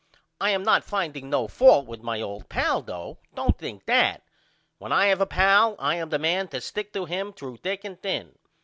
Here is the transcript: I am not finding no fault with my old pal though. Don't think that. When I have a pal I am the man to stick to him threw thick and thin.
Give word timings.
I 0.39 0.49
am 0.49 0.63
not 0.63 0.83
finding 0.83 1.29
no 1.29 1.47
fault 1.47 1.85
with 1.85 2.01
my 2.01 2.21
old 2.21 2.49
pal 2.49 2.81
though. 2.81 3.19
Don't 3.35 3.55
think 3.59 3.85
that. 3.85 4.23
When 4.79 4.91
I 4.91 5.05
have 5.05 5.21
a 5.21 5.27
pal 5.27 5.75
I 5.77 5.97
am 5.97 6.09
the 6.09 6.17
man 6.17 6.47
to 6.47 6.59
stick 6.61 6.91
to 6.93 7.05
him 7.05 7.33
threw 7.33 7.55
thick 7.55 7.85
and 7.85 8.01
thin. 8.01 8.39